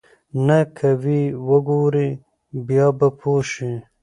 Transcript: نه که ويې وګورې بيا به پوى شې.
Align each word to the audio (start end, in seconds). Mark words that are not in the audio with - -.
نه 0.45 0.59
که 0.77 0.89
ويې 1.01 1.23
وګورې 1.47 2.07
بيا 2.67 2.85
به 2.97 3.07
پوى 3.19 3.41
شې. 3.51 3.71